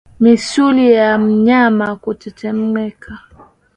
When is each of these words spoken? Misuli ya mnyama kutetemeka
Misuli 0.19 0.85
ya 0.93 1.17
mnyama 1.17 1.87
kutetemeka 2.01 3.13